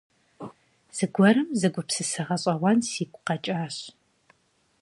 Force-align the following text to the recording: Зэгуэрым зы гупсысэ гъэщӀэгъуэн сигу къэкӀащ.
Зэгуэрым 0.95 1.49
зы 1.59 1.67
гупсысэ 1.73 2.21
гъэщӀэгъуэн 2.27 2.79
сигу 2.89 3.21
къэкӀащ. 3.27 3.77